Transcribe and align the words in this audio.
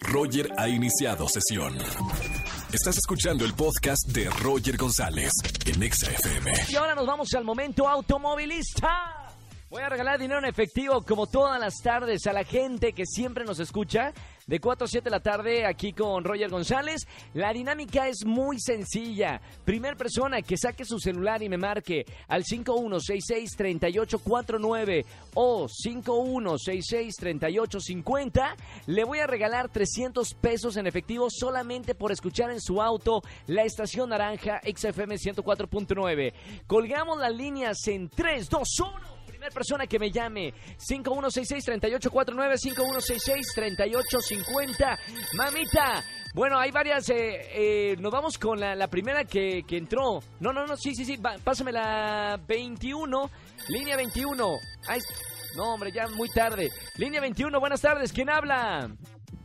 Roger 0.00 0.48
ha 0.58 0.68
iniciado 0.68 1.28
sesión. 1.28 1.76
Estás 2.72 2.96
escuchando 2.98 3.44
el 3.44 3.54
podcast 3.54 4.06
de 4.08 4.28
Roger 4.30 4.76
González 4.76 5.30
en 5.66 5.82
Exa 5.82 6.10
FM. 6.10 6.52
Y 6.68 6.76
ahora 6.76 6.94
nos 6.94 7.06
vamos 7.06 7.28
al 7.34 7.44
momento 7.44 7.88
automovilista. 7.88 9.21
Voy 9.72 9.82
a 9.82 9.88
regalar 9.88 10.20
dinero 10.20 10.38
en 10.38 10.44
efectivo 10.44 11.00
como 11.00 11.26
todas 11.26 11.58
las 11.58 11.80
tardes 11.82 12.26
a 12.26 12.34
la 12.34 12.44
gente 12.44 12.92
que 12.92 13.06
siempre 13.06 13.46
nos 13.46 13.58
escucha 13.58 14.12
de 14.46 14.60
4 14.60 14.84
a 14.84 14.88
7 14.88 15.04
de 15.04 15.10
la 15.10 15.20
tarde 15.20 15.64
aquí 15.64 15.94
con 15.94 16.24
Roger 16.24 16.50
González. 16.50 17.06
La 17.32 17.54
dinámica 17.54 18.06
es 18.06 18.26
muy 18.26 18.60
sencilla. 18.60 19.40
Primer 19.64 19.96
persona 19.96 20.42
que 20.42 20.58
saque 20.58 20.84
su 20.84 20.98
celular 20.98 21.42
y 21.42 21.48
me 21.48 21.56
marque 21.56 22.04
al 22.28 22.44
5166-3849 22.44 25.06
o 25.32 25.68
5166-3850, 25.68 28.54
le 28.88 29.04
voy 29.04 29.20
a 29.20 29.26
regalar 29.26 29.70
300 29.70 30.34
pesos 30.34 30.76
en 30.76 30.86
efectivo 30.86 31.30
solamente 31.30 31.94
por 31.94 32.12
escuchar 32.12 32.50
en 32.50 32.60
su 32.60 32.82
auto 32.82 33.22
la 33.46 33.62
estación 33.62 34.10
naranja 34.10 34.60
XFM 34.66 35.14
104.9. 35.14 36.34
Colgamos 36.66 37.18
las 37.18 37.34
líneas 37.34 37.88
en 37.88 38.10
3, 38.10 38.50
2, 38.50 38.80
1 38.80 39.11
primera 39.42 39.54
persona 39.54 39.86
que 39.88 39.98
me 39.98 40.12
llame. 40.12 40.54
5166-3849, 40.78 42.58
5166-3850. 43.66 44.98
Mamita. 45.34 46.04
Bueno, 46.32 46.58
hay 46.58 46.70
varias. 46.70 47.10
Eh, 47.10 47.40
eh, 47.90 47.96
nos 47.98 48.12
vamos 48.12 48.38
con 48.38 48.60
la, 48.60 48.86
primera 48.86 49.24
que, 49.24 49.64
entró. 49.70 50.20
No, 50.38 50.52
no, 50.52 50.64
no, 50.64 50.76
sí, 50.76 50.94
sí, 50.94 51.04
sí. 51.04 51.18
pásame 51.42 51.72
la 51.72 52.38
21. 52.46 53.30
Línea 53.68 53.96
21. 53.96 54.46
no, 55.56 55.74
hombre, 55.74 55.90
ya 55.90 56.06
muy 56.06 56.28
tarde. 56.28 56.70
Línea 56.96 57.20
21, 57.20 57.58
buenas 57.58 57.80
tardes. 57.80 58.12
¿Quién 58.12 58.30
habla? 58.30 58.94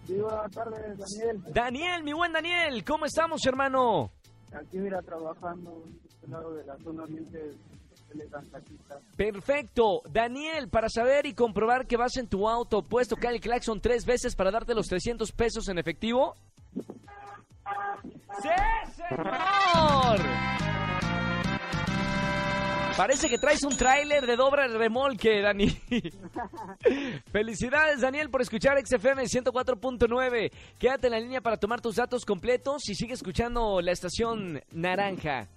Sí, 0.05 0.13
buenas 0.13 0.51
tardes, 0.51 0.95
Daniel. 0.95 1.41
Daniel, 1.53 2.03
mi 2.03 2.13
buen 2.13 2.31
Daniel. 2.33 2.83
¿Cómo 2.85 3.05
estamos, 3.05 3.43
hermano? 3.47 4.11
Aquí, 4.53 4.77
mira, 4.77 5.01
trabajando 5.01 5.83
este 6.07 6.27
lado 6.27 6.53
de 6.53 6.63
la 6.65 6.77
zona 6.77 7.01
oriente 7.03 7.51
Perfecto. 9.15 10.01
Daniel, 10.09 10.69
para 10.69 10.89
saber 10.89 11.25
y 11.25 11.33
comprobar 11.33 11.87
que 11.87 11.97
vas 11.97 12.17
en 12.17 12.27
tu 12.27 12.47
auto, 12.47 12.81
¿puedes 12.81 13.07
tocar 13.07 13.33
el 13.33 13.41
claxon 13.41 13.81
tres 13.81 14.05
veces 14.05 14.35
para 14.35 14.51
darte 14.51 14.73
los 14.73 14.87
300 14.87 15.31
pesos 15.31 15.67
en 15.69 15.77
efectivo? 15.77 16.35
¡Sí, 18.41 18.49
señor! 18.95 20.19
Parece 22.97 23.29
que 23.29 23.37
traes 23.37 23.63
un 23.63 23.77
tráiler 23.77 24.25
de 24.25 24.35
doble 24.35 24.67
remolque, 24.69 25.39
Dani. 25.39 25.69
Felicidades, 27.31 28.01
Daniel, 28.01 28.31
por 28.31 28.41
escuchar 28.41 28.83
XFM 28.83 29.23
104.9. 29.23 30.51
Quédate 30.79 31.05
en 31.05 31.13
la 31.13 31.19
línea 31.19 31.41
para 31.41 31.57
tomar 31.57 31.79
tus 31.79 31.97
datos 31.97 32.25
completos 32.25 32.89
y 32.89 32.95
sigue 32.95 33.13
escuchando 33.13 33.81
la 33.81 33.91
estación 33.91 34.63
Naranja. 34.71 35.47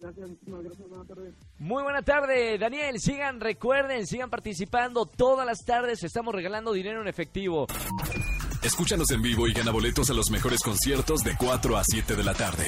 Gracias, 0.00 0.30
gracias, 0.46 0.88
buenas 0.88 1.08
tardes. 1.08 1.34
Muy 1.58 1.82
buena 1.82 2.02
tarde, 2.02 2.58
Daniel. 2.58 3.00
Sigan, 3.00 3.40
recuerden, 3.40 4.06
sigan 4.06 4.30
participando. 4.30 5.06
Todas 5.06 5.44
las 5.46 5.64
tardes 5.64 6.02
estamos 6.04 6.34
regalando 6.34 6.72
dinero 6.72 7.00
en 7.02 7.08
efectivo. 7.08 7.66
Escúchanos 8.62 9.10
en 9.10 9.22
vivo 9.22 9.46
y 9.46 9.52
gana 9.52 9.70
boletos 9.70 10.10
a 10.10 10.14
los 10.14 10.30
mejores 10.30 10.60
conciertos 10.62 11.20
de 11.20 11.36
4 11.36 11.76
a 11.76 11.82
7 11.84 12.16
de 12.16 12.24
la 12.24 12.34
tarde. 12.34 12.66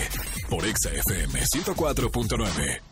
Por 0.49 0.65
Exa 0.65 0.91
FM 0.91 1.41
104.9. 1.41 2.90